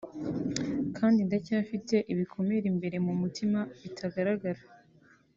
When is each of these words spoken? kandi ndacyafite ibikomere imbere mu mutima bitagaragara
kandi 0.97 1.19
ndacyafite 1.27 1.95
ibikomere 2.13 2.65
imbere 2.73 2.97
mu 3.05 3.13
mutima 3.21 3.59
bitagaragara 3.81 4.61